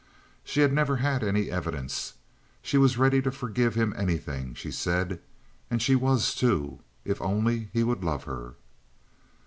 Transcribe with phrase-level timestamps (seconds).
[0.43, 2.15] She had never had any evidence.
[2.63, 5.21] She was ready to forgive him anything, she said,
[5.69, 8.55] and she was, too, if only he would love her.